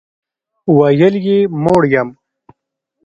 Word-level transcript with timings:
ویل 0.77 1.15
یې 1.27 1.37
موړ 1.63 1.81
یم. 1.93 2.09